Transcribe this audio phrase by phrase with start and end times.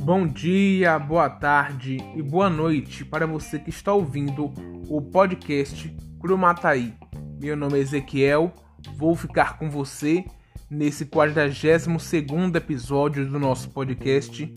[0.00, 4.52] Bom dia, boa tarde e boa noite para você que está ouvindo
[4.88, 6.94] o podcast Crumataí.
[7.40, 8.52] Meu nome é Ezequiel,
[8.96, 10.24] vou ficar com você
[10.70, 14.52] nesse 42º episódio do nosso podcast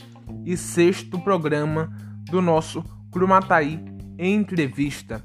[0.45, 1.93] e sexto programa
[2.29, 5.23] do nosso Crumataí entrevista.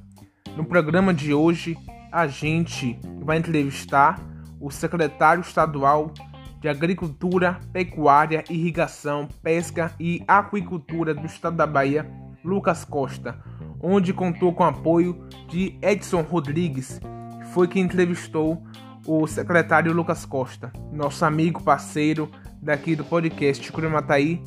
[0.56, 1.77] No programa de hoje,
[2.11, 4.18] a gente vai entrevistar
[4.61, 6.12] o secretário estadual
[6.60, 12.10] de Agricultura, Pecuária, Irrigação, Pesca e Aquicultura do Estado da Bahia,
[12.45, 13.38] Lucas Costa,
[13.80, 17.01] onde contou com o apoio de Edson Rodrigues,
[17.41, 18.62] que foi quem entrevistou
[19.06, 24.43] o secretário Lucas Costa, nosso amigo parceiro daqui do podcast Curimataí,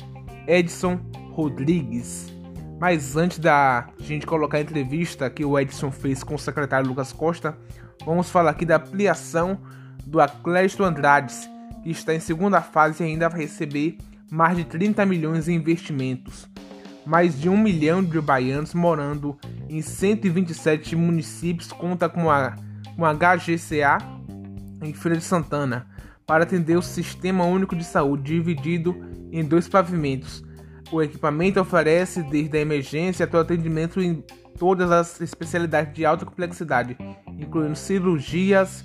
[0.46, 1.00] Edson
[1.32, 2.30] Rodrigues.
[2.78, 7.12] Mas antes da gente colocar a entrevista que o Edson fez com o secretário Lucas
[7.12, 7.56] Costa,
[8.04, 9.58] vamos falar aqui da ampliação
[10.10, 11.48] do Aclésito Andrades,
[11.84, 13.96] que está em segunda fase e ainda vai receber
[14.28, 16.48] mais de 30 milhões em investimentos.
[17.06, 19.38] Mais de um milhão de baianos morando
[19.68, 22.56] em 127 municípios conta com a,
[22.96, 23.98] com a HGCA
[24.82, 25.86] em Feira de Santana
[26.26, 28.96] para atender o Sistema Único de Saúde dividido
[29.32, 30.44] em dois pavimentos.
[30.90, 34.24] O equipamento oferece desde a emergência até o atendimento em
[34.58, 36.96] todas as especialidades de alta complexidade,
[37.38, 38.84] incluindo cirurgias,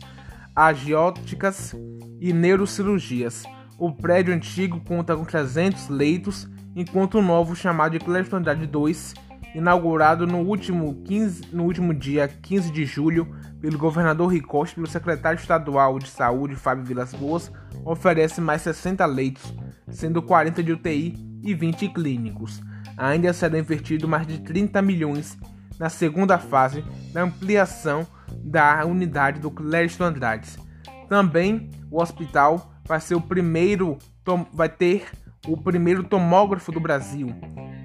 [0.56, 1.75] agióticas
[2.20, 3.44] e neurocirurgias.
[3.78, 9.14] O prédio antigo conta com 300 leitos, enquanto o novo, chamado de Andrade 2,
[9.53, 13.28] inaugurado no último, 15, no último dia 15 de julho
[13.59, 17.52] pelo governador Ricoste e pelo secretário estadual de saúde Fábio Vilas Boas,
[17.84, 19.53] oferece mais 60 leitos,
[19.90, 22.62] sendo 40 de UTI e 20 clínicos.
[22.97, 25.38] Ainda serão investidos mais de 30 milhões
[25.78, 28.08] na segunda fase da ampliação
[28.44, 30.50] da unidade do Clériston Andrade.
[31.08, 33.97] Também o hospital vai ser o primeiro
[34.53, 35.05] vai ter
[35.47, 37.28] o primeiro tomógrafo do Brasil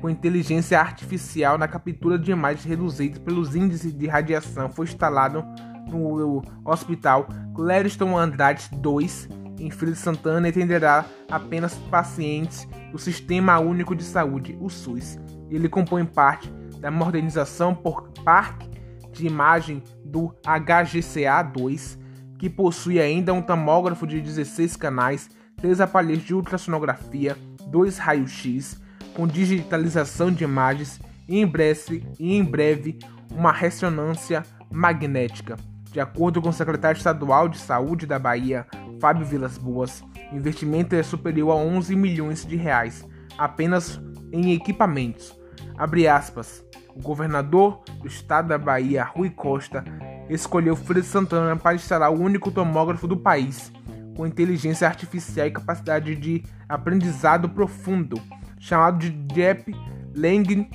[0.00, 5.44] com inteligência artificial na captura de imagens reduzidas pelos índices de radiação foi instalado
[5.89, 13.58] no Hospital Clériston Andrade II em Feira de Santana e atenderá apenas pacientes do Sistema
[13.58, 15.18] Único de Saúde, o SUS.
[15.50, 16.50] Ele compõe parte
[16.80, 18.70] da modernização por parque
[19.12, 21.98] de imagem do HGCA2,
[22.38, 28.80] que possui ainda um tomógrafo de 16 canais, três aparelhos de ultrassonografia, dois raios-x,
[29.14, 32.98] com digitalização de imagens e em breve, e em breve
[33.30, 35.56] uma ressonância magnética.
[35.92, 38.66] De acordo com o secretário estadual de Saúde da Bahia,
[39.00, 43.04] Fábio Vilas Boas, o investimento é superior a 11 milhões de reais
[43.36, 44.00] apenas
[44.32, 45.36] em equipamentos.
[45.77, 46.64] Abre aspas.
[46.95, 49.84] O governador do estado da Bahia, Rui Costa,
[50.28, 53.73] escolheu Freire Santana para instalar o único tomógrafo do país,
[54.17, 58.20] com inteligência artificial e capacidade de aprendizado profundo,
[58.58, 59.74] chamado de Deep
[60.14, 60.68] Learning.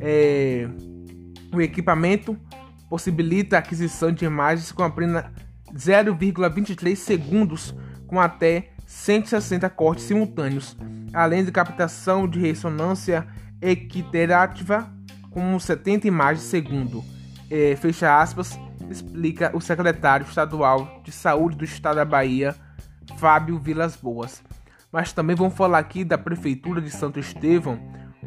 [0.00, 0.68] É,
[1.52, 2.36] o equipamento
[2.88, 5.24] possibilita a aquisição de imagens com apenas
[5.72, 7.74] 0,23 segundos,
[8.06, 10.76] com até 160 cortes simultâneos,
[11.12, 13.26] além de captação de ressonância
[13.60, 14.93] equiterativa
[15.34, 17.04] com 70 imagens segundo.
[17.50, 18.58] É, fecha aspas,
[18.88, 22.54] explica o secretário estadual de saúde do estado da Bahia,
[23.18, 24.42] Fábio Vilas Boas.
[24.92, 27.78] Mas também vamos falar aqui da Prefeitura de Santo Estevão,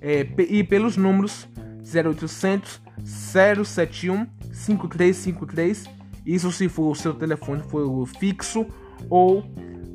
[0.00, 1.46] é, e pelos números
[1.82, 5.84] 0800 071 5353,
[6.26, 8.66] isso se for o seu telefone for fixo
[9.08, 9.42] ou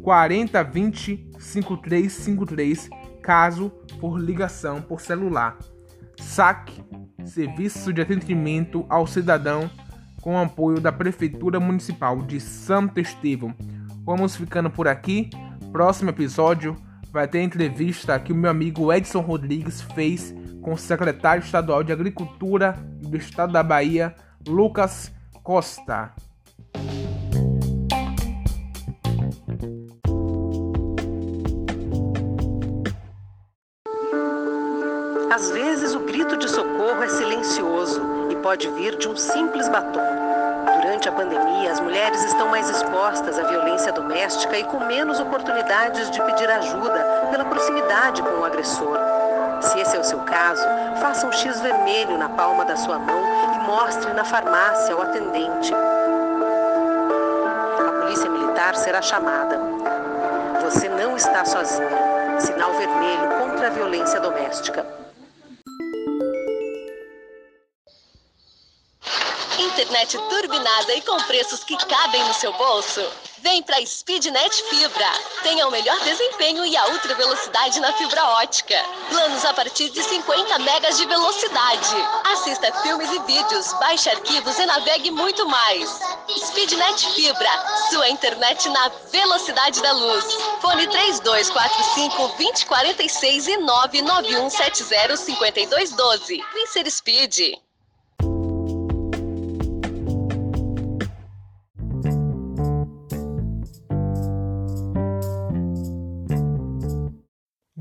[0.01, 2.89] 4020 5353
[3.21, 5.57] caso por ligação por celular.
[6.19, 6.71] SAC
[7.25, 9.69] Serviço de Atendimento ao Cidadão
[10.21, 13.53] com apoio da Prefeitura Municipal de Santo Estevão.
[14.03, 15.29] Vamos ficando por aqui.
[15.71, 16.75] Próximo episódio
[17.11, 21.91] vai ter entrevista que o meu amigo Edson Rodrigues fez com o secretário estadual de
[21.91, 24.15] Agricultura do estado da Bahia,
[24.47, 25.11] Lucas
[25.43, 26.13] Costa.
[38.47, 39.99] Pode vir de um simples batom.
[40.81, 46.09] Durante a pandemia, as mulheres estão mais expostas à violência doméstica e com menos oportunidades
[46.11, 48.97] de pedir ajuda pela proximidade com o agressor.
[49.59, 50.63] Se esse é o seu caso,
[51.01, 53.21] faça um X vermelho na palma da sua mão
[53.53, 55.73] e mostre na farmácia ao atendente.
[57.85, 59.59] A polícia militar será chamada.
[60.63, 62.39] Você não está sozinha.
[62.39, 65.06] Sinal vermelho contra a violência doméstica.
[69.97, 73.03] Internet turbinada e com preços que cabem no seu bolso?
[73.39, 75.11] Vem para Speednet Fibra.
[75.41, 78.75] Tenha o melhor desempenho e a ultra velocidade na fibra ótica.
[79.09, 81.95] Planos a partir de 50 megas de velocidade.
[82.25, 85.99] Assista filmes e vídeos, baixe arquivos e navegue muito mais.
[86.45, 87.49] Speednet Fibra,
[87.89, 90.25] sua internet na velocidade da luz.
[90.61, 96.45] Fone 3245 2046 e 99170 5212.
[96.53, 97.66] Vem ser Speed.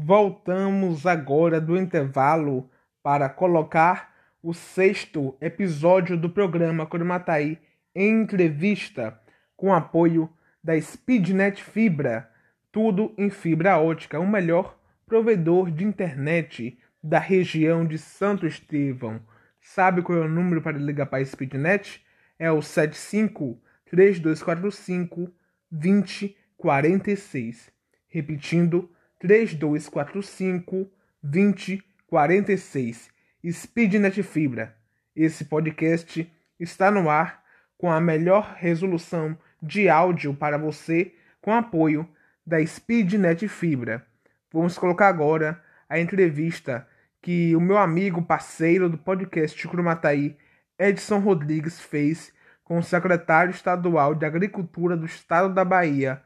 [0.09, 2.71] Voltamos agora do intervalo
[3.03, 7.59] para colocar o sexto episódio do programa Corumataí
[7.93, 9.21] em entrevista
[9.57, 10.31] com apoio
[10.63, 12.31] da Speednet Fibra,
[12.71, 19.21] tudo em fibra ótica, o melhor provedor de internet da região de Santo Estevão.
[19.61, 22.01] Sabe qual é o número para ligar para a Speednet?
[22.39, 25.35] É o 75 3245
[25.69, 27.73] 2046.
[28.07, 30.91] Repetindo, 3245
[31.23, 33.11] 2046.
[33.51, 34.77] Speednet Fibra.
[35.15, 37.43] Esse podcast está no ar
[37.79, 42.09] com a melhor resolução de áudio para você com apoio
[42.47, 44.07] da Speednet Fibra.
[44.53, 46.87] Vamos colocar agora a entrevista
[47.23, 50.37] que o meu amigo parceiro do podcast Crumataí,
[50.79, 52.33] Edson Rodrigues, fez
[52.63, 56.23] com o secretário estadual de Agricultura do Estado da Bahia,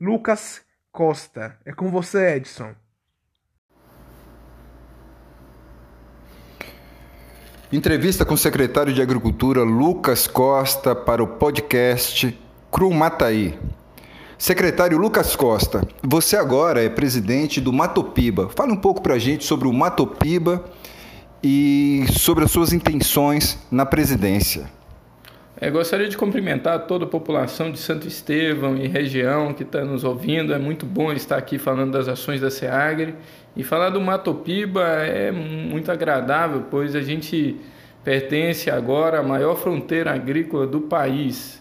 [0.00, 1.56] Lucas Costa.
[1.64, 2.74] É com você, Edson.
[7.70, 12.38] Entrevista com o secretário de Agricultura Lucas Costa para o podcast
[12.72, 13.58] Crumataí.
[14.38, 18.48] Secretário Lucas Costa, você agora é presidente do Matopiba.
[18.56, 20.64] Fale um pouco para a gente sobre o Matopiba
[21.42, 24.77] e sobre as suas intenções na presidência.
[25.60, 30.04] É, gostaria de cumprimentar toda a população de Santo Estevão e região que está nos
[30.04, 30.54] ouvindo.
[30.54, 33.16] É muito bom estar aqui falando das ações da SEAGRE.
[33.56, 37.56] E falar do Matopiba é muito agradável, pois a gente
[38.04, 41.60] pertence agora à maior fronteira agrícola do país.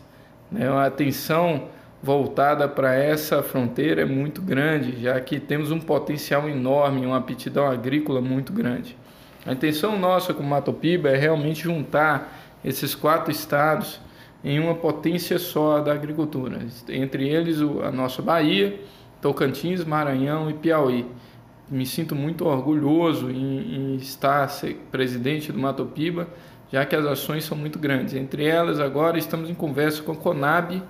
[0.51, 0.69] Né?
[0.69, 1.63] A atenção
[2.01, 7.65] voltada para essa fronteira é muito grande, já que temos um potencial enorme, uma aptidão
[7.65, 8.95] agrícola muito grande.
[9.43, 13.99] A intenção nossa com o Matopiba é realmente juntar esses quatro estados
[14.43, 16.59] em uma potência só da agricultura,
[16.89, 18.79] entre eles a nossa Bahia,
[19.21, 21.05] Tocantins, Maranhão e Piauí.
[21.69, 24.49] Me sinto muito orgulhoso em, em estar
[24.89, 26.27] presidente do Matopiba,
[26.71, 28.13] já que as ações são muito grandes.
[28.13, 30.81] Entre elas, agora estamos em conversa com a Conab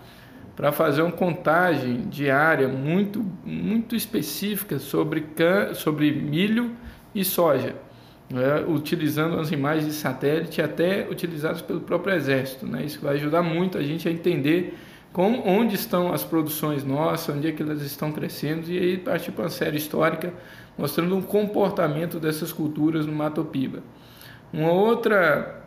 [0.56, 6.72] para fazer uma contagem diária muito, muito específica sobre, can, sobre milho
[7.16, 7.87] e soja
[8.29, 12.65] né, utilizando as imagens de satélite até utilizadas pelo próprio Exército.
[12.65, 12.83] Né?
[12.83, 14.77] Isso vai ajudar muito a gente a entender
[15.13, 19.31] como, onde estão as produções nossas, onde é que elas estão crescendo, e aí partir
[19.31, 20.34] para uma série histórica
[20.77, 23.79] mostrando um comportamento dessas culturas no Mato Piba.
[24.53, 25.63] Uma outra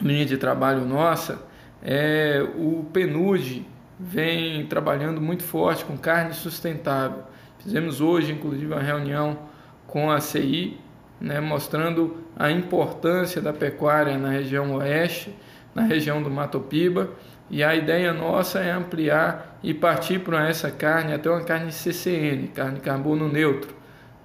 [0.00, 1.42] linha de trabalho nossa
[1.82, 3.66] é o PNUD,
[3.98, 7.24] vem trabalhando muito forte com carne sustentável.
[7.58, 9.38] Fizemos hoje, inclusive, uma reunião
[9.86, 10.78] com a CI
[11.22, 15.32] né, mostrando a importância da pecuária na região oeste,
[15.72, 17.10] na região do Mato Piba,
[17.48, 22.48] e a ideia nossa é ampliar e partir para essa carne até uma carne CCN,
[22.48, 23.72] carne carbono neutro,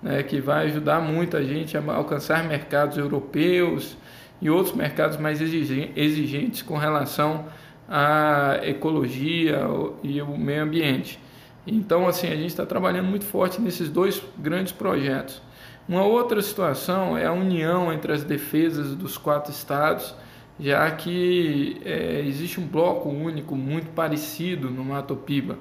[0.02, 3.96] né, que vai ajudar muito a gente a alcançar mercados europeus
[4.42, 7.46] e outros mercados mais exigentes com relação
[7.88, 9.60] à ecologia
[10.02, 11.20] e o meio ambiente.
[11.66, 15.42] Então, assim, a gente está trabalhando muito forte nesses dois grandes projetos.
[15.88, 20.14] Uma outra situação é a união entre as defesas dos quatro estados,
[20.60, 25.58] já que é, existe um bloco único muito parecido no Mato Piba.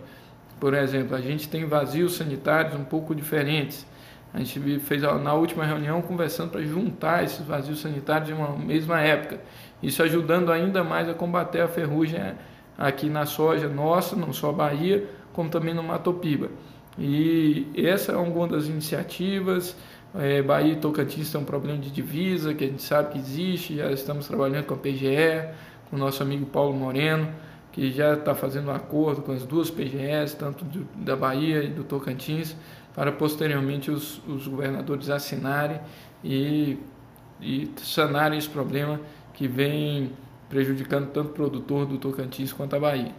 [0.59, 3.87] Por exemplo, a gente tem vazios sanitários um pouco diferentes.
[4.35, 9.01] A gente fez na última reunião conversando para juntar esses vazios sanitários em uma mesma
[9.01, 9.41] época.
[9.81, 12.21] Isso ajudando ainda mais a combater a ferrugem
[12.77, 16.51] aqui na soja nossa, não só Bahia, como também no Mato Piba.
[16.99, 19.77] E essa é uma das iniciativas.
[20.15, 23.77] É, Bahia e Tocantins tem um problema de divisa, que a gente sabe que existe,
[23.77, 25.49] já estamos trabalhando com a PGE,
[25.91, 27.29] com o nosso amigo Paulo Moreno,
[27.73, 31.69] que já está fazendo um acordo com as duas PGS, tanto do, da Bahia e
[31.69, 32.57] do Tocantins,
[32.95, 35.79] para posteriormente os, os governadores assinarem
[36.25, 36.79] e,
[37.41, 38.99] e sanarem esse problema
[39.35, 40.11] que vem
[40.49, 43.13] prejudicando tanto o produtor do Tocantins quanto a Bahia.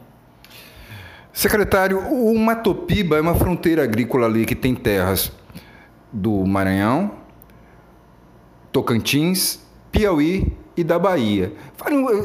[1.32, 5.32] Secretário, o Matopiba é uma fronteira agrícola ali que tem terras
[6.12, 7.12] do Maranhão,
[8.72, 9.60] Tocantins,
[9.92, 11.54] Piauí e da Bahia.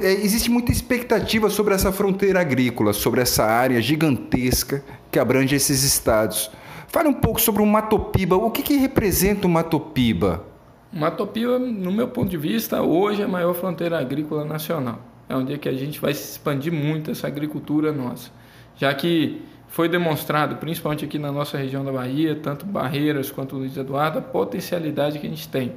[0.02, 5.82] É, existe muita expectativa sobre essa fronteira agrícola, sobre essa área gigantesca que abrange esses
[5.82, 6.50] estados.
[6.88, 8.36] Fale um pouco sobre o Matopiba.
[8.36, 10.44] O que, que representa o Matopiba?
[10.92, 15.00] Matopiba, no meu ponto de vista, hoje é a maior fronteira agrícola nacional.
[15.28, 18.30] É onde é que a gente vai se expandir muito essa agricultura nossa
[18.76, 23.74] já que foi demonstrado, principalmente aqui na nossa região da Bahia, tanto Barreiras quanto Luiz
[23.74, 25.72] Eduardo, a potencialidade que a gente tem.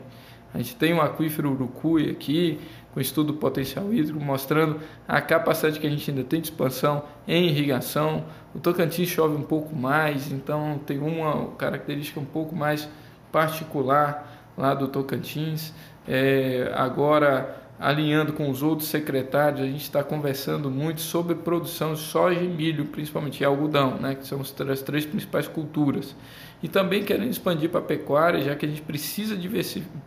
[0.53, 2.59] A gente tem um aquífero Urucuí aqui,
[2.93, 7.03] com estudo do potencial hídrico, mostrando a capacidade que a gente ainda tem de expansão
[7.25, 8.25] em irrigação.
[8.53, 12.89] O Tocantins chove um pouco mais, então tem uma característica um pouco mais
[13.31, 15.73] particular lá do Tocantins.
[16.05, 21.99] É, agora, alinhando com os outros secretários, a gente está conversando muito sobre produção de
[21.99, 26.15] soja e milho, principalmente e algodão, né, que são as três principais culturas.
[26.63, 29.37] E também querendo expandir para a pecuária, já que a gente precisa,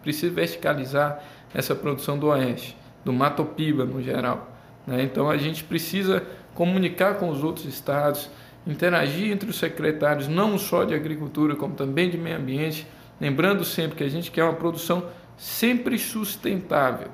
[0.03, 1.23] precisa verticalizar
[1.55, 4.51] essa produção do oeste, do Matopiba no geral.
[4.87, 5.03] Né?
[5.03, 8.31] Então a gente precisa comunicar com os outros estados,
[8.67, 12.87] interagir entre os secretários, não só de agricultura, como também de meio ambiente,
[13.21, 15.05] lembrando sempre que a gente quer uma produção
[15.37, 17.09] sempre sustentável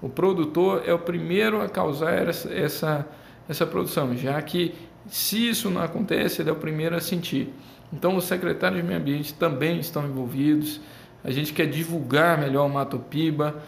[0.00, 3.06] o produtor é o primeiro a causar essa, essa,
[3.48, 4.74] essa produção, já que
[5.08, 7.52] se isso não acontece, ele é o primeiro a sentir.
[7.92, 10.80] Então, os secretários de meio ambiente também estão envolvidos.
[11.22, 13.62] A gente quer divulgar melhor o Mato Piba,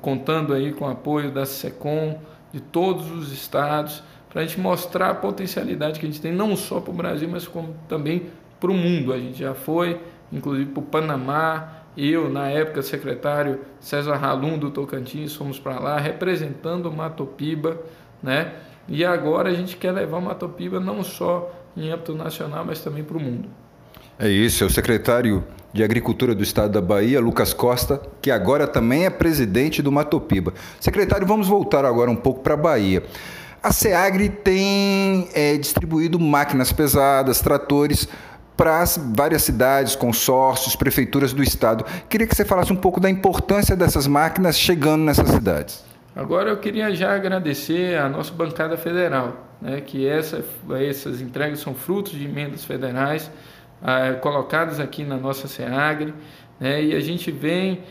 [0.00, 2.18] contando aí com o apoio da SECOM,
[2.52, 6.54] de todos os estados, para a gente mostrar a potencialidade que a gente tem, não
[6.56, 8.26] só para o Brasil, mas como também
[8.60, 9.12] para o mundo.
[9.12, 14.70] A gente já foi, inclusive, para o Panamá, eu, na época, secretário César Halum do
[14.70, 17.78] Tocantins, fomos para lá representando Matopiba,
[18.22, 18.54] né?
[18.88, 23.16] E agora a gente quer levar Matopiba não só em âmbito nacional, mas também para
[23.16, 23.48] o mundo.
[24.18, 28.66] É isso, é o secretário de Agricultura do Estado da Bahia, Lucas Costa, que agora
[28.66, 30.52] também é presidente do Matopiba.
[30.78, 33.02] Secretário, vamos voltar agora um pouco para a Bahia.
[33.62, 38.08] A SEAGRE tem é, distribuído máquinas pesadas, tratores
[38.56, 38.84] para
[39.16, 41.84] várias cidades, consórcios, prefeituras do estado.
[42.08, 45.84] Queria que você falasse um pouco da importância dessas máquinas chegando nessas cidades.
[46.14, 50.44] Agora eu queria já agradecer a nossa bancada federal, né, que essa,
[50.88, 53.30] essas entregas são frutos de emendas federais
[53.82, 56.12] ah, colocadas aqui na nossa SEAGRE,
[56.60, 57.82] né, e a gente vem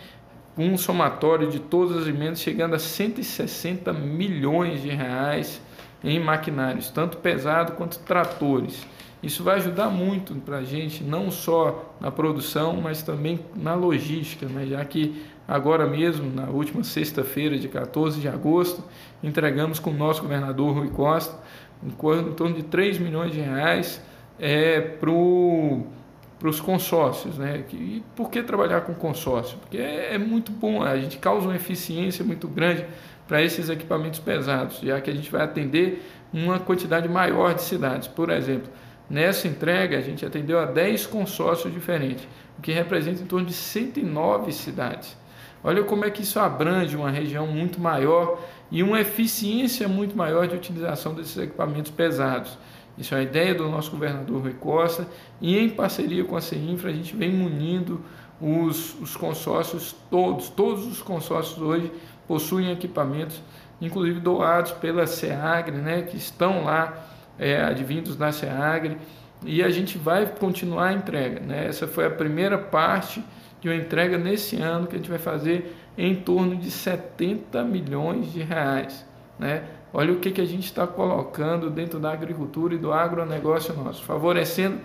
[0.56, 5.60] um somatório de todas as emendas chegando a 160 milhões de reais
[6.03, 8.86] em maquinários, tanto pesado quanto tratores.
[9.23, 14.47] Isso vai ajudar muito para a gente, não só na produção, mas também na logística,
[14.47, 14.65] né?
[14.65, 18.83] já que agora mesmo, na última sexta-feira, de 14 de agosto,
[19.21, 21.37] entregamos com o nosso governador Rui Costa
[21.83, 24.01] em torno de 3 milhões de reais
[24.39, 27.37] é, para os consórcios.
[27.37, 27.63] Né?
[27.73, 29.57] E por que trabalhar com consórcio?
[29.59, 32.85] Porque é, é muito bom, a gente causa uma eficiência muito grande
[33.27, 38.07] para esses equipamentos pesados, já que a gente vai atender uma quantidade maior de cidades.
[38.07, 38.69] Por exemplo,
[39.12, 42.25] Nessa entrega, a gente atendeu a 10 consórcios diferentes,
[42.58, 45.18] o que representa em torno de 109 cidades.
[45.62, 48.39] Olha como é que isso abrange uma região muito maior
[48.72, 52.58] e uma eficiência muito maior de utilização desses equipamentos pesados.
[52.98, 55.06] Isso é a ideia do nosso governador Rui Costa
[55.41, 58.00] e em parceria com a CEINFRA a gente vem munindo
[58.39, 60.48] os, os consórcios todos.
[60.48, 61.91] Todos os consórcios hoje
[62.30, 63.41] possuem equipamentos,
[63.82, 68.97] inclusive doados pela SEAGRE, né, que estão lá é, advindos da SEAGRE,
[69.43, 71.39] e a gente vai continuar a entrega.
[71.39, 71.67] Né?
[71.67, 73.23] Essa foi a primeira parte
[73.59, 78.31] de uma entrega nesse ano que a gente vai fazer em torno de 70 milhões
[78.31, 79.05] de reais.
[79.38, 79.63] Né?
[79.93, 84.03] Olha o que, que a gente está colocando dentro da agricultura e do agronegócio nosso,
[84.03, 84.79] favorecendo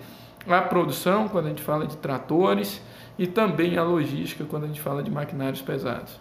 [0.47, 2.81] a produção quando a gente fala de tratores
[3.17, 6.19] e também a logística quando a gente fala de maquinários pesados.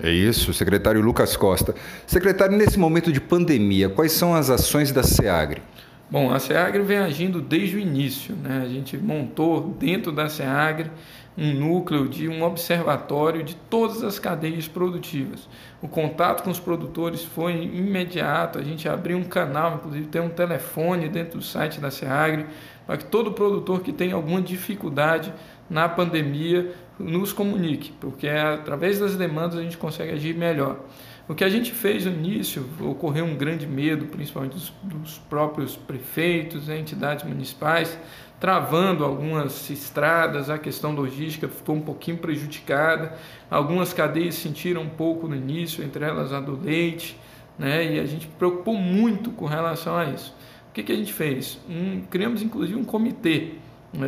[0.00, 1.74] É isso, secretário Lucas Costa.
[2.06, 5.60] Secretário, nesse momento de pandemia, quais são as ações da SEAGRE?
[6.08, 8.34] Bom, a SEAGRE vem agindo desde o início.
[8.36, 8.62] Né?
[8.64, 10.90] A gente montou dentro da SEAGRE
[11.36, 15.48] um núcleo de um observatório de todas as cadeias produtivas.
[15.80, 20.28] O contato com os produtores foi imediato, a gente abriu um canal, inclusive tem um
[20.28, 22.46] telefone dentro do site da SEAGRE,
[22.86, 25.32] para que todo produtor que tem alguma dificuldade
[25.70, 30.80] na pandemia nos comunique, porque é através das demandas a gente consegue agir melhor.
[31.28, 35.76] O que a gente fez no início, ocorreu um grande medo, principalmente dos, dos próprios
[35.76, 37.98] prefeitos, né, entidades municipais,
[38.40, 43.12] travando algumas estradas, a questão logística ficou um pouquinho prejudicada,
[43.50, 47.14] algumas cadeias sentiram um pouco no início, entre elas a do leite,
[47.58, 50.34] né, e a gente preocupou muito com relação a isso.
[50.70, 51.60] O que, que a gente fez?
[51.68, 53.54] Um, criamos inclusive um comitê?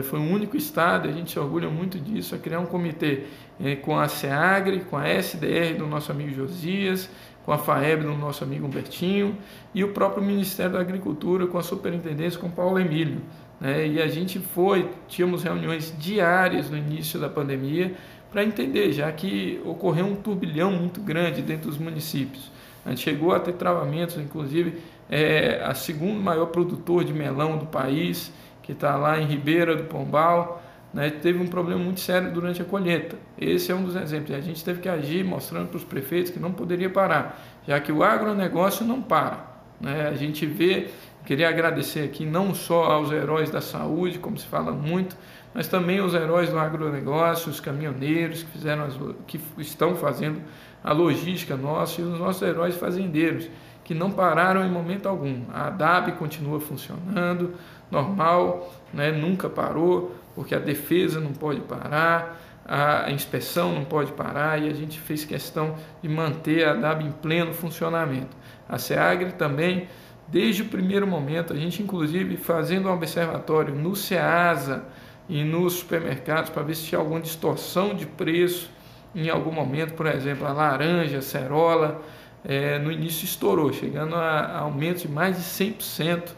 [0.05, 3.25] Foi o único estado, a gente se orgulha muito disso, a criar um comitê
[3.59, 7.09] é, com a SEAGRE, com a SDR do nosso amigo Josias,
[7.45, 9.37] com a FAEB do nosso amigo Humbertinho
[9.75, 13.21] e o próprio Ministério da Agricultura com a Superintendência com Paulo Emílio.
[13.61, 13.89] Né?
[13.89, 17.95] E a gente foi, tínhamos reuniões diárias no início da pandemia
[18.31, 22.51] para entender, já que ocorreu um turbilhão muito grande dentro dos municípios.
[22.85, 27.67] A gente chegou a ter travamentos, inclusive é a segundo maior produtor de melão do
[27.67, 28.33] país,
[28.71, 30.63] que está lá em Ribeira do Pombal,
[30.95, 33.17] né, teve um problema muito sério durante a colheita.
[33.37, 34.37] Esse é um dos exemplos.
[34.37, 37.91] A gente teve que agir mostrando para os prefeitos que não poderia parar, já que
[37.91, 39.45] o agronegócio não para.
[39.81, 40.09] Né?
[40.09, 40.89] A gente vê,
[41.25, 45.17] queria agradecer aqui não só aos heróis da saúde, como se fala muito,
[45.53, 48.97] mas também aos heróis do agronegócio, os caminhoneiros que, fizeram as,
[49.27, 50.41] que estão fazendo
[50.83, 53.49] a logística nossa e os nossos heróis fazendeiros,
[53.83, 55.43] que não pararam em momento algum.
[55.53, 57.55] A ADAB continua funcionando,
[57.91, 59.11] normal, né?
[59.11, 64.73] nunca parou, porque a defesa não pode parar, a inspeção não pode parar e a
[64.73, 68.37] gente fez questão de manter a DAB em pleno funcionamento.
[68.69, 69.89] A SEAGRE também,
[70.29, 74.85] desde o primeiro momento, a gente inclusive fazendo um observatório no SEASA
[75.29, 78.71] e nos supermercados para ver se tinha alguma distorção de preço
[79.15, 82.01] em algum momento, por exemplo, a laranja, a cerola,
[82.45, 86.31] é, no início estourou, chegando a, a aumentos de mais de 100%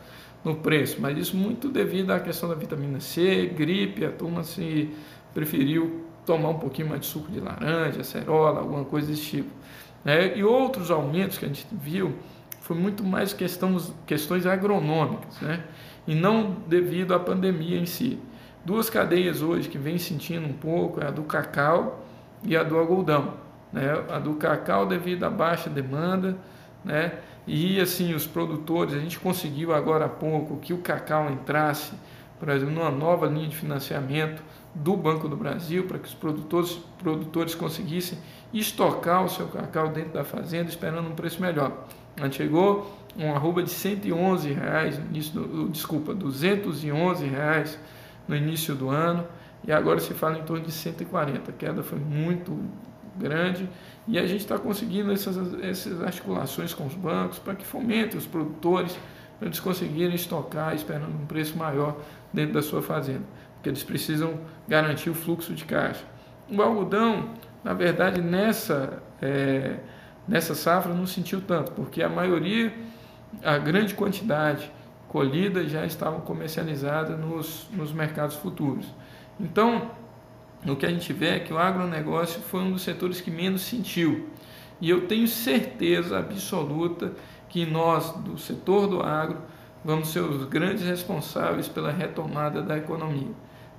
[0.45, 4.91] no preço, mas isso muito devido à questão da vitamina C, gripe, a turma se
[5.33, 9.51] preferiu tomar um pouquinho mais de suco de laranja, cerola, alguma coisa desse tipo.
[10.05, 10.37] Né?
[10.37, 12.15] E outros aumentos que a gente viu
[12.61, 15.65] foi muito mais questões, questões agronômicas, né?
[16.07, 18.19] e não devido à pandemia em si.
[18.65, 22.05] Duas cadeias hoje que vem sentindo um pouco é a do cacau
[22.45, 23.35] e a do algodão.
[23.73, 23.91] Né?
[24.09, 26.37] A do cacau devido à baixa demanda,
[26.85, 27.13] né?
[27.47, 31.93] E assim, os produtores, a gente conseguiu agora há pouco que o cacau entrasse,
[32.39, 34.43] por exemplo, numa nova linha de financiamento
[34.75, 38.19] do Banco do Brasil, para que os produtores, produtores conseguissem
[38.55, 41.87] estocar o seu cacau dentro da fazenda, esperando um preço melhor.
[42.17, 47.79] A gente chegou um arroba de 111 reais, no início do, desculpa, 211 reais
[48.29, 49.27] no início do ano,
[49.67, 51.51] e agora se fala em torno de 140.
[51.51, 52.57] A queda foi muito
[53.17, 53.69] grande
[54.07, 58.27] e a gente está conseguindo essas, essas articulações com os bancos para que fomentem os
[58.27, 58.99] produtores
[59.39, 61.97] para eles conseguirem estocar esperando um preço maior
[62.33, 66.05] dentro da sua fazenda, porque eles precisam garantir o fluxo de caixa.
[66.49, 67.31] O algodão,
[67.65, 69.79] na verdade, nessa, é,
[70.29, 72.73] nessa safra não sentiu tanto, porque a maioria,
[73.43, 74.71] a grande quantidade
[75.09, 78.87] colhida já estavam comercializada nos, nos mercados futuros.
[79.41, 79.91] Então,
[80.71, 83.63] o que a gente vê é que o agronegócio foi um dos setores que menos
[83.63, 84.29] sentiu.
[84.81, 87.13] E eu tenho certeza absoluta
[87.49, 89.39] que nós, do setor do agro,
[89.85, 93.33] vamos ser os grandes responsáveis pela retomada da economia.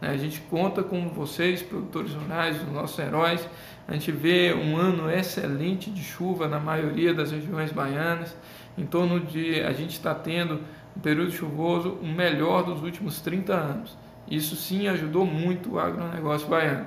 [0.03, 0.09] Né?
[0.09, 3.47] A gente conta com vocês, produtores rurais, os nossos heróis.
[3.87, 8.35] A gente vê um ano excelente de chuva na maioria das regiões baianas.
[8.77, 9.61] Em torno de.
[9.61, 10.59] A gente está tendo
[10.95, 13.97] um período chuvoso o melhor dos últimos 30 anos.
[14.29, 16.85] Isso sim ajudou muito o agronegócio baiano.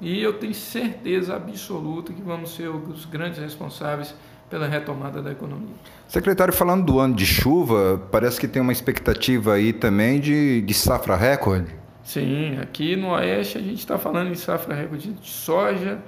[0.00, 4.14] E eu tenho certeza absoluta que vamos ser os grandes responsáveis
[4.50, 5.74] pela retomada da economia.
[6.06, 10.74] Secretário, falando do ano de chuva, parece que tem uma expectativa aí também de, de
[10.74, 11.74] safra recorde.
[12.02, 15.98] Sim, aqui no Oeste a gente está falando em safra recorde de soja,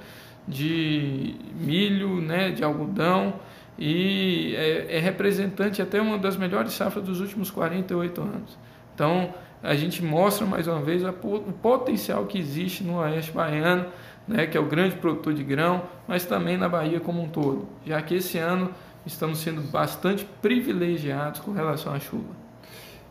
[0.47, 3.33] de milho, né, de algodão
[3.77, 8.57] e é, é representante até uma das melhores safras dos últimos 48 anos.
[8.93, 13.85] Então, a gente mostra mais uma vez o potencial que existe no Oeste Baiano,
[14.27, 17.67] né, que é o grande produtor de grão, mas também na Bahia como um todo,
[17.85, 18.71] já que esse ano
[19.05, 22.35] estamos sendo bastante privilegiados com relação à chuva.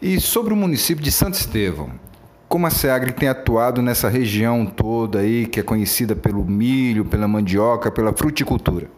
[0.01, 1.91] E sobre o município de Santo Estevão,
[2.49, 7.27] como a SEAGRE tem atuado nessa região toda aí, que é conhecida pelo milho, pela
[7.27, 8.89] mandioca, pela fruticultura?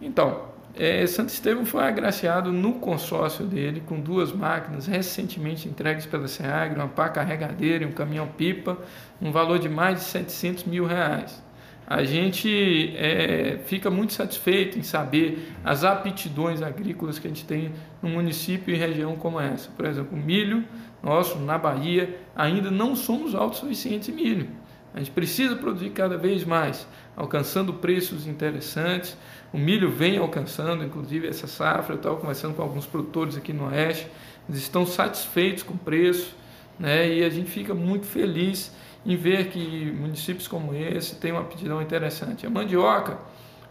[0.00, 0.45] Então,
[0.76, 6.78] é, Santo Estevão foi agraciado no consórcio dele com duas máquinas recentemente entregues pela SEAGRE,
[6.78, 8.78] uma pá carregadeira e um caminhão-pipa,
[9.20, 11.42] um valor de mais de 700 mil reais.
[11.86, 17.72] A gente é, fica muito satisfeito em saber as aptidões agrícolas que a gente tem
[18.02, 19.70] no município e região como essa.
[19.70, 20.64] Por exemplo, o milho
[21.02, 24.48] nosso na Bahia ainda não somos autossuficientes em milho.
[24.96, 29.14] A gente precisa produzir cada vez mais, alcançando preços interessantes.
[29.52, 31.92] O milho vem alcançando, inclusive essa safra.
[31.92, 34.10] Eu estava conversando com alguns produtores aqui no Oeste,
[34.48, 36.34] eles estão satisfeitos com o preço,
[36.78, 37.12] né?
[37.12, 41.82] e a gente fica muito feliz em ver que municípios como esse têm uma aptidão
[41.82, 42.46] interessante.
[42.46, 43.18] A mandioca,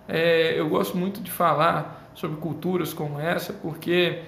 [0.07, 4.21] é, eu gosto muito de falar sobre culturas como essa, porque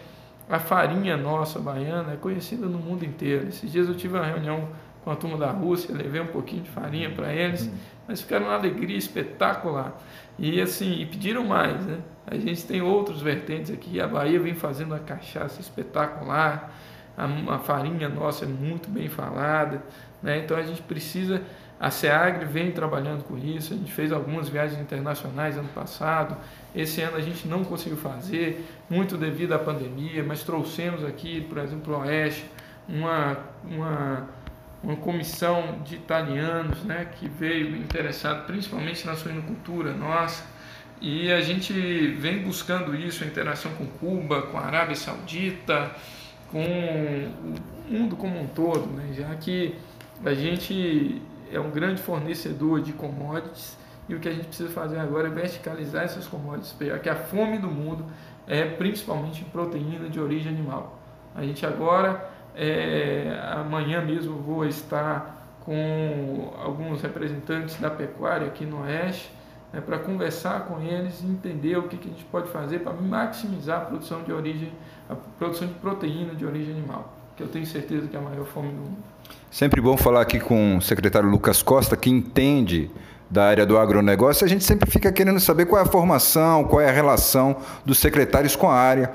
[0.50, 3.50] a farinha nossa baiana é conhecida no mundo inteiro.
[3.50, 4.68] Esses dias eu tive uma reunião
[5.08, 7.72] com a turma da Rússia, levei um pouquinho de farinha para eles, uhum.
[8.10, 9.98] mas ficaram uma alegria espetacular.
[10.38, 12.00] E assim, e pediram mais, né?
[12.30, 16.76] A gente tem outros vertentes aqui, a Bahia vem fazendo uma cachaça espetacular,
[17.17, 19.82] a, a farinha nossa é muito bem falada,
[20.22, 20.39] né?
[20.39, 21.41] Então a gente precisa
[21.80, 26.36] a SEAGRE vem trabalhando com isso, a gente fez algumas viagens internacionais ano passado,
[26.76, 31.60] esse ano a gente não conseguiu fazer, muito devido à pandemia, mas trouxemos aqui, por
[31.60, 32.46] exemplo, o Oeste,
[32.89, 34.37] uma, uma
[34.88, 40.45] uma comissão de italianos né, que veio interessado principalmente na suinocultura nossa
[41.02, 45.91] e a gente vem buscando isso, a interação com Cuba, com a Arábia Saudita,
[46.50, 49.76] com o mundo como um todo, né, já que
[50.23, 51.21] a gente
[51.52, 55.32] é um grande fornecedor de commodities e o que a gente precisa fazer agora é
[55.32, 58.06] verticalizar essas commodities, já que a fome do mundo
[58.47, 60.97] é principalmente proteína de origem animal.
[61.36, 68.82] A gente agora é, amanhã mesmo vou estar com alguns representantes da pecuária aqui no
[68.82, 69.32] Oeste
[69.72, 72.93] né, para conversar com eles e entender o que, que a gente pode fazer para
[72.93, 74.72] maximizar a produção de origem,
[75.08, 78.46] a produção de proteína de origem animal, que eu tenho certeza que é a maior
[78.46, 78.98] fome do mundo.
[79.52, 82.89] Sempre bom falar aqui com o secretário Lucas Costa, que entende
[83.30, 84.46] da área do agronegócio.
[84.46, 88.00] A gente sempre fica querendo saber qual é a formação, qual é a relação dos
[88.00, 89.12] secretários com a área.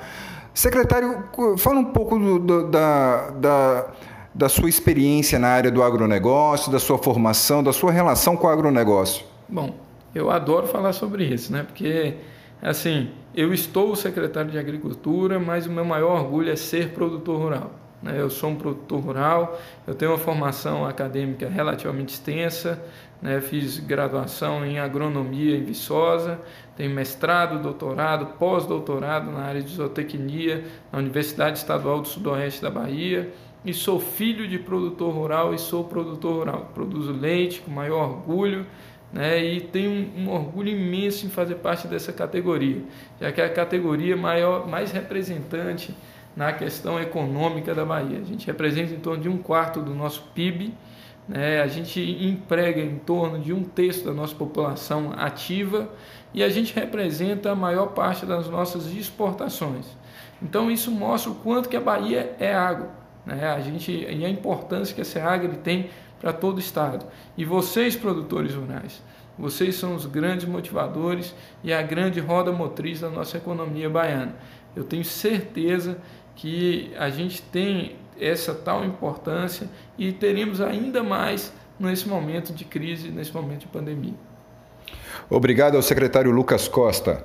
[0.55, 1.25] Secretário,
[1.59, 3.87] fala um pouco do, do, da, da,
[4.35, 8.51] da sua experiência na área do agronegócio, da sua formação, da sua relação com o
[8.51, 9.25] agronegócio.
[9.49, 9.75] Bom,
[10.15, 11.63] eu adoro falar sobre isso, né?
[11.63, 12.17] Porque,
[12.61, 17.71] assim, eu estou secretário de Agricultura, mas o meu maior orgulho é ser produtor rural.
[18.03, 18.21] Né?
[18.21, 22.83] Eu sou um produtor rural, eu tenho uma formação acadêmica relativamente extensa,
[23.21, 23.41] né?
[23.41, 26.41] fiz graduação em agronomia em Viçosa,
[26.77, 33.33] tenho mestrado, doutorado, pós-doutorado na área de zootecnia na Universidade Estadual do Sudoeste da Bahia
[33.65, 36.71] e sou filho de produtor rural e sou produtor rural.
[36.75, 38.67] Produzo leite com maior orgulho
[39.13, 42.83] né, e tenho um, um, orgulho imenso em fazer parte dessa categoria,
[43.21, 45.95] já que é a categoria maior, mais representante
[46.37, 48.19] na questão econômica da Bahia.
[48.19, 50.75] A gente representa em torno de um quarto do nosso PIB,
[51.29, 51.61] né?
[51.61, 55.89] a gente emprega em torno de um terço da nossa população ativa
[56.35, 59.87] e a gente representa a maior parte das nossas exportações.
[60.41, 62.91] Então isso mostra o quanto que a Bahia é água,
[63.25, 63.47] né?
[63.47, 65.91] a gente, e a importância que essa água tem
[66.21, 67.07] para todo o estado.
[67.37, 69.03] E vocês, produtores rurais,
[69.39, 74.35] vocês são os grandes motivadores e a grande roda motriz da nossa economia baiana.
[74.75, 75.99] Eu tenho certeza
[76.35, 79.69] que a gente tem essa tal importância
[79.99, 84.15] e teremos ainda mais nesse momento de crise, nesse momento de pandemia.
[85.29, 87.25] Obrigado ao secretário Lucas Costa.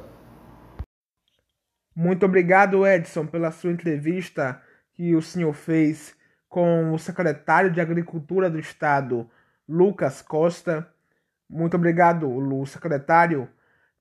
[1.95, 4.61] Muito obrigado, Edson, pela sua entrevista
[4.93, 6.15] que o senhor fez
[6.47, 9.29] com o secretário de Agricultura do Estado,
[9.67, 10.87] Lucas Costa.
[11.49, 13.49] Muito obrigado, o secretário,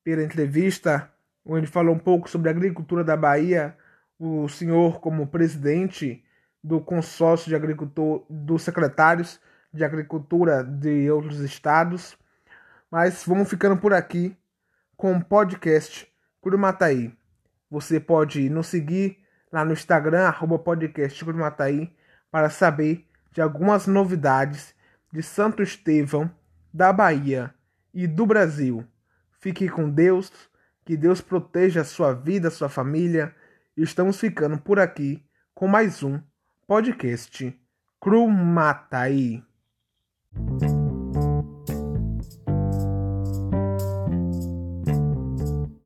[0.05, 1.11] pela entrevista,
[1.45, 3.77] onde ele falou um pouco sobre a agricultura da Bahia
[4.19, 6.25] o senhor como presidente
[6.63, 9.41] do consórcio de agricultor dos secretários
[9.73, 12.17] de agricultura de outros estados.
[12.91, 14.37] Mas vamos ficando por aqui
[14.97, 17.13] com o podcast Curumataí.
[17.71, 19.19] Você pode nos seguir
[19.53, 21.95] lá no Instagram, arroba podcast Curumataí,
[22.31, 24.75] para saber de algumas novidades
[25.13, 26.31] de Santo Estevão,
[26.73, 27.55] da Bahia
[27.93, 28.85] e do Brasil.
[29.41, 30.33] Fique com Deus,
[30.85, 33.35] que Deus proteja a sua vida, a sua família
[33.83, 36.21] estamos ficando por aqui com mais um
[36.67, 37.59] podcast
[38.01, 39.43] Crumatai.